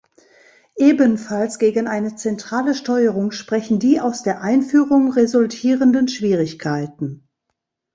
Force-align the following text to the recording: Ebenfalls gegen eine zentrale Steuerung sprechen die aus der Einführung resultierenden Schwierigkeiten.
Ebenfalls 0.79 1.59
gegen 1.59 1.85
eine 1.87 2.15
zentrale 2.15 2.73
Steuerung 2.73 3.29
sprechen 3.29 3.77
die 3.77 4.01
aus 4.01 4.23
der 4.23 4.41
Einführung 4.41 5.11
resultierenden 5.11 6.07
Schwierigkeiten. 6.07 7.29